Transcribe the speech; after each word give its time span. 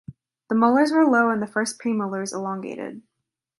The 0.49 0.55
molars 0.55 0.91
were 0.91 1.05
low 1.05 1.29
and 1.29 1.43
the 1.43 1.45
first 1.45 1.79
premolars 1.79 2.33
elongated. 2.33 3.03